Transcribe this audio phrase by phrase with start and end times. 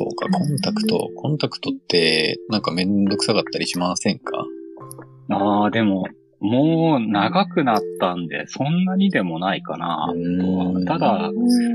[0.00, 1.10] そうか、コンタクト。
[1.14, 4.46] コンタクトって、なんかめんどくさかったりしませんか？
[5.28, 6.06] ああ、でも、
[6.40, 10.10] もう長くなったんで、そんなにでもないかな、
[10.40, 10.84] とはうん。
[10.86, 11.32] ただ、う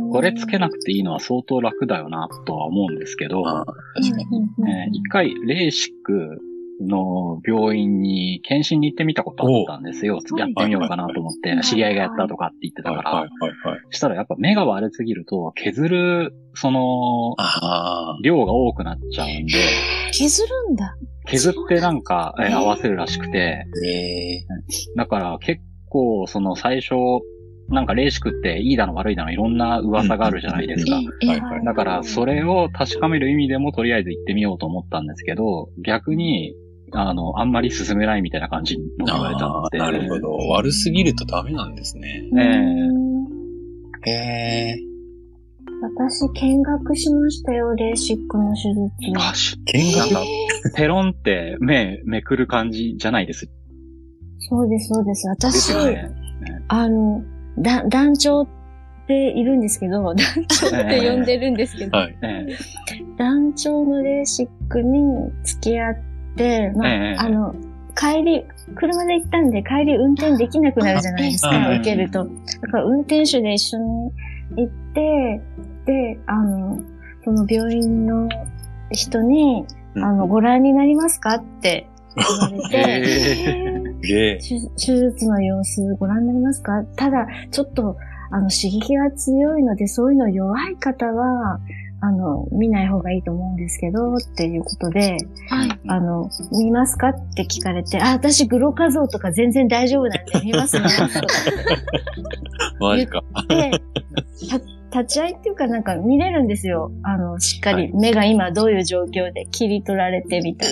[0.07, 0.09] ん。
[0.09, 3.75] これつけなくていいのは相当楽だよな、とは思うんですけど、まあ、確
[4.09, 4.23] かに。
[4.23, 6.41] えー一回、レーシック
[6.81, 10.19] の病院に検診に行ってみたことあったんですよ。
[10.33, 13.81] おやってみようかなと思っては、い知り合いがやったとかって言ってたはいから、はいはいはい。
[13.91, 17.35] したらやっぱ目が悪すぎると、削る、その。
[18.23, 19.53] 量が多くなっちゃうんで、
[20.11, 20.95] 削るんだ。
[21.27, 24.45] 削ってなんか、えーえー合わせるらしくて、ええ
[24.95, 26.95] だから結構、その最初、
[27.69, 30.99] なんかレーシックっていいだの悪いだのいろんな噂があるじゃないですか。
[31.21, 36.53] ええはいはいだから、それを確かめる意味でもとりあえず行ってみようと思ったんですけど、逆に、
[36.91, 39.77] あの、あんまり進めないみたいな感じの言われたああ、ので。
[39.79, 40.31] なるほど。
[40.53, 42.23] 悪すぎるとダメなんですね。
[42.37, 42.41] え
[44.07, 44.77] えへえ。
[45.81, 49.19] 私、見学しましたよ、レーシックの手術。
[49.19, 49.97] あ、し見学？
[49.99, 50.19] なんか、
[50.75, 53.49] ペロンって目めくる感じじゃないです？
[54.39, 55.23] そうです、そうです。
[55.23, 56.09] で私、ね。
[56.67, 57.23] あの、
[57.59, 58.47] だ、団長っ
[59.07, 60.15] ているんですけど、 団
[60.47, 61.91] 長って呼んでるんですけど、
[63.17, 64.99] 団長のレーシックに
[65.43, 66.14] 付き合って、
[66.75, 67.15] まあ、ええ。
[67.17, 67.55] あの、
[67.95, 72.27] 帰り、車で行ったんで帰り運転できなくなるじゃないですか、受けると。
[72.61, 74.11] だから運転手で一緒に
[74.57, 75.41] 行って、
[75.85, 76.79] で、あの、
[77.23, 78.27] その病院の
[78.91, 80.03] 人に、うん。
[80.03, 86.83] あの、ご覧になりますかって言われて、 手術の様子ご覧になりますか？
[86.97, 87.95] ただ、ちょっと、
[88.29, 91.59] あの、刺激が強いので、そういうの弱い方は、
[92.07, 95.17] あの、見ない方がいいと思うんですけど、っていうことで、
[95.49, 95.79] はい。
[95.87, 97.09] あの、見ますか？
[97.09, 101.27] って聞かれて、あ、私、グロカ像とか全然大丈夫なんで見ますね、と
[102.85, 103.23] マジか。
[103.49, 104.04] 言って、た
[104.95, 106.91] 立ち会いっていうかなんか見れるんですよ。
[107.03, 110.69] あの、しっかり目が今どういう状況で切り取られてみたい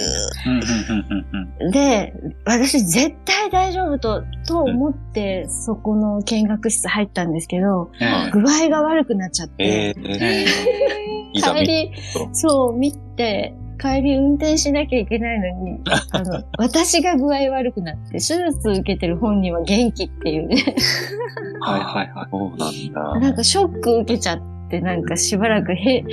[1.61, 1.71] な。
[1.71, 2.13] で、
[2.45, 10.45] 私絶対大丈夫と、と思って、そこの見学室入ったんですけど、ええ具合が悪くなっちゃって、ええ。
[11.33, 11.91] 帰り、
[12.31, 15.79] そう、見て、帰り運転しなきゃいけないのに、
[16.11, 20.57] あの、私が具合悪くなって、手術受けてる本人は元気っていうね、
[21.61, 22.27] はいはいはい。
[22.31, 23.19] そうなんだ。
[23.19, 26.03] なんかショック受けちゃって、なんかしばらくへ、え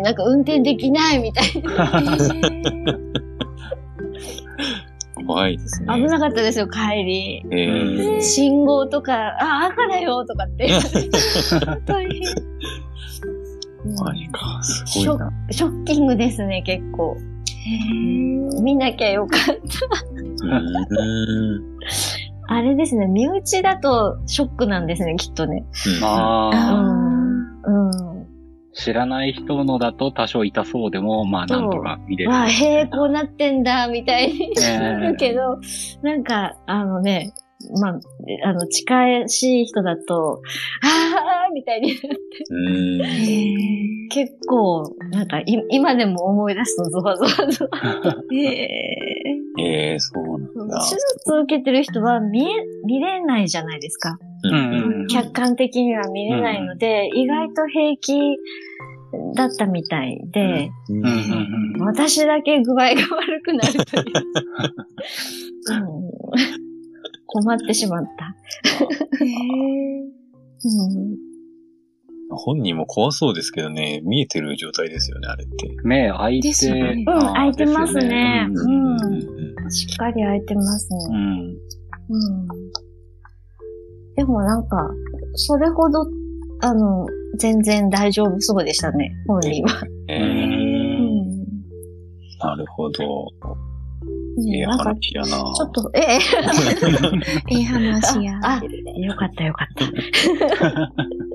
[0.00, 2.00] ーなんか運転できないみたいな。
[5.26, 5.94] 怖いですね。
[5.94, 7.46] 危なかったですよ、帰り。
[7.50, 8.20] ええ。
[8.20, 10.68] 信号とか、あ、赤だよとかって。
[11.86, 12.49] 大変。
[13.98, 14.62] マジか。
[14.62, 15.32] すショごいな。
[15.50, 17.16] ショッキングですね、結構。
[18.62, 19.52] 見なきゃよかった。
[20.44, 21.78] うん。
[22.48, 25.64] あれですね、身内だとショックなんですね、きっとね。
[26.02, 26.90] ああ、
[27.64, 28.26] うん。
[28.72, 32.30] 知らない人のだと多少痛そうでも、まあなんとか見れる。
[32.30, 35.58] わあ、へえ、こうなってんだ、みたいにええなるけど、
[36.02, 37.32] なんか、あのね、
[37.80, 38.00] まあ、
[38.44, 40.40] あの、近しい人だと、
[40.82, 41.09] ああ
[41.52, 42.08] みたいになって、
[42.50, 44.08] うん。
[44.08, 48.14] 結構、なんかい、今でも思い出すとゾワゾワゾワ。
[48.32, 49.00] え
[49.58, 50.80] ええ、そうなんだ。
[50.80, 51.00] 手術
[51.44, 54.18] 受けてる人は見え、見れないじゃないですか。
[54.42, 58.18] うんうん客観的には見れないので、意外と平気
[59.34, 61.12] だったみたいで、うんうんうん
[61.74, 64.04] うん私だけ具合が悪くなるという。
[65.70, 66.10] うん
[67.32, 68.34] 困ってしまった。
[72.30, 75.76] うん本人も怖そうですけどね、見えてる状態ですよね、あれって。
[75.82, 78.94] 目開いて、ですよねうん開いてますねうんう
[79.66, 80.98] んしっかり開いてますね。
[81.08, 81.16] うん。
[81.16, 82.48] うん。
[84.16, 84.90] でもなんか、
[85.34, 86.06] それほど、
[86.62, 87.06] あの、
[87.38, 89.82] 全然大丈夫そうでしたね、本人は。
[90.08, 91.26] ええうん。
[92.38, 93.04] なるほど。
[94.38, 95.28] ねええ話やな。
[95.28, 96.18] ちょっと、ええ、
[97.54, 98.40] ええ話や。
[98.42, 98.60] あ、
[98.96, 99.84] よかったよかった。